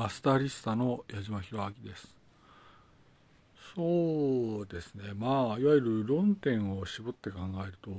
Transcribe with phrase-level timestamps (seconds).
[0.00, 2.16] アスタリスタの矢島弘明です。
[3.74, 5.12] そうですね。
[5.12, 7.90] まあ、いわゆる論点を絞って考えると、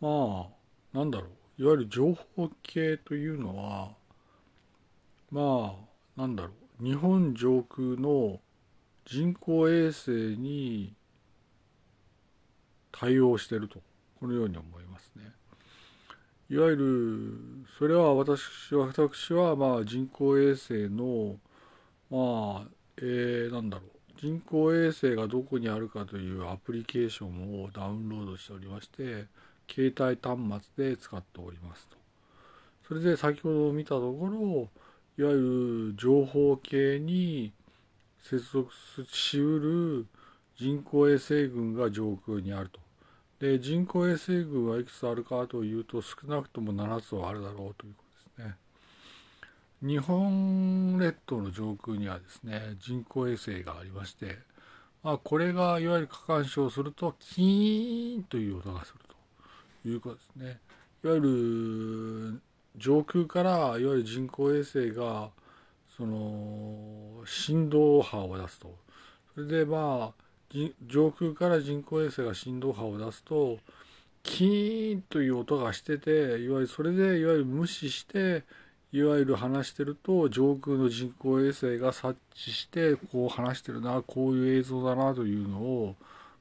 [0.00, 0.48] ま
[0.94, 1.26] あ、なんだろ
[1.58, 1.62] う。
[1.62, 3.90] いわゆる情報系というのは、
[5.30, 5.76] ま
[6.16, 6.84] あ、なんだろう。
[6.84, 8.40] 日本上空の
[9.04, 10.94] 人工衛星に
[12.92, 13.82] 対応してると、
[14.18, 15.32] このように思いますね。
[16.54, 21.34] いわゆるそれは私は私はまあ人工衛星の
[22.08, 22.68] まあ
[23.02, 24.20] え、なんだろう。
[24.20, 29.26] 人工衛星がどこにあるかというアプリケーションをダウンロードしておりまして
[29.68, 31.96] 携帯端末で使っておりますと。
[32.86, 34.68] それで先ほど見たところ
[35.18, 37.52] いわゆる情報系に
[38.20, 38.70] 接続
[39.10, 40.06] しうる
[40.56, 42.83] 人工衛星群が上空にあると。
[43.40, 48.04] で人工衛星群はいくつあるかというと少なくとも7つはあるだろうというこ
[48.38, 48.56] とですね。
[49.82, 54.38] 日本列島の上空にはですね人工衛星がありまして、
[55.02, 59.00] まあ、これがいわゆる過干渉するとキーンという音がする
[59.82, 60.60] ということですね。
[61.04, 62.40] いわゆる
[62.76, 65.30] 上空からいわゆる人工衛星が
[65.96, 68.74] その振動波を出すと
[69.34, 70.23] それでまあ
[70.86, 73.58] 上空から人工衛星が振動波を出すと
[74.22, 78.44] キーンという音がしてていわゆるそれでいわゆる無視して
[78.92, 85.96] いわゆる話してると上空の人工衛星が察知してこう話してるなこういう映像だなというのを、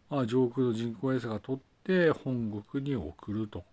[0.10, 3.64] まあ、上空の人工衛星が撮って本国に送ると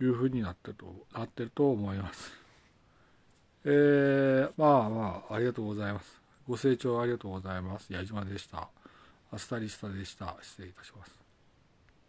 [0.00, 2.32] いうふうになってるとなってると思います。
[3.64, 6.20] えー、まあまあありがとうございます。
[6.48, 7.92] ご清聴ありがとうございます。
[7.92, 8.68] 矢島でした。
[9.30, 10.36] アスタリスタでした。
[10.42, 11.27] 失礼いたします。